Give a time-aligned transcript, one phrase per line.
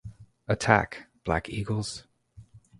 [0.47, 2.07] Attack, Black Eagles!